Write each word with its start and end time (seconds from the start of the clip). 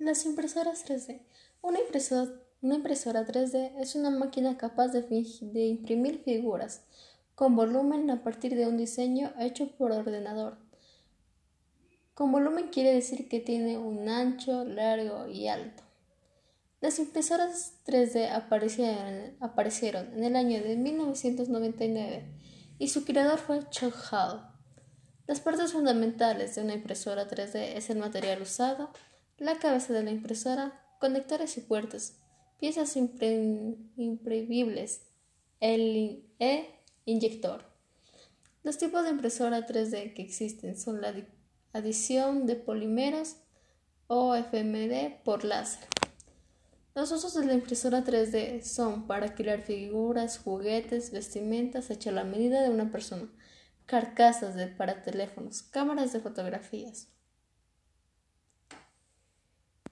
Las 0.00 0.24
impresoras 0.24 0.86
3D. 0.86 1.20
Una 1.60 1.78
impresora, 1.78 3.26
3D 3.26 3.72
es 3.80 3.94
una 3.94 4.08
máquina 4.08 4.56
capaz 4.56 4.88
de, 4.88 5.66
imprimir 5.66 6.22
figuras 6.24 6.84
con 7.34 7.54
volumen 7.54 8.10
a 8.10 8.22
partir 8.22 8.56
de 8.56 8.66
un 8.66 8.78
diseño 8.78 9.34
hecho 9.38 9.76
por 9.76 9.92
ordenador. 9.92 10.56
Con 12.14 12.32
volumen 12.32 12.68
quiere 12.68 12.94
decir 12.94 13.28
que 13.28 13.40
tiene 13.40 13.76
un 13.76 14.08
ancho, 14.08 14.64
largo 14.64 15.26
y 15.28 15.48
alto. 15.48 15.82
Las 16.80 16.98
impresoras 16.98 17.74
3D 17.84 18.30
aparecieron, 18.30 19.36
aparecieron 19.40 20.14
en 20.14 20.24
el 20.24 20.34
año 20.34 20.62
de 20.62 20.76
1999 20.76 22.24
y 22.78 22.88
su 22.88 23.04
creador 23.04 23.38
fue 23.38 23.68
Chuck 23.68 23.94
Hall. 24.10 24.48
Las 25.26 25.40
partes 25.40 25.72
fundamentales 25.72 26.54
de 26.54 26.62
una 26.62 26.72
impresora 26.72 27.28
3D 27.28 27.76
es 27.76 27.90
el 27.90 27.98
material 27.98 28.40
usado, 28.40 28.90
la 29.40 29.58
cabeza 29.58 29.92
de 29.92 30.04
la 30.04 30.10
impresora, 30.10 30.80
conectores 31.00 31.56
y 31.56 31.62
puertas, 31.62 32.20
piezas 32.58 32.94
imprimibles, 32.96 35.00
el 35.60 36.26
e 36.38 36.68
inyector. 37.06 37.64
Los 38.62 38.76
tipos 38.76 39.02
de 39.02 39.10
impresora 39.10 39.66
3D 39.66 40.12
que 40.14 40.22
existen 40.22 40.78
son 40.78 41.00
la 41.00 41.14
adición 41.72 42.46
de 42.46 42.56
polímeros 42.56 43.36
o 44.06 44.36
FMD 44.36 45.22
por 45.24 45.44
láser. 45.44 45.88
Los 46.94 47.10
usos 47.10 47.32
de 47.32 47.46
la 47.46 47.54
impresora 47.54 48.04
3D 48.04 48.62
son 48.62 49.06
para 49.06 49.34
crear 49.34 49.62
figuras, 49.62 50.38
juguetes, 50.38 51.12
vestimentas 51.12 51.88
hechas 51.90 52.12
a 52.12 52.16
la 52.16 52.24
medida 52.24 52.60
de 52.60 52.68
una 52.68 52.92
persona, 52.92 53.32
carcasas 53.86 54.54
de, 54.54 54.66
para 54.66 55.02
teléfonos, 55.02 55.62
cámaras 55.62 56.12
de 56.12 56.20
fotografías. 56.20 57.08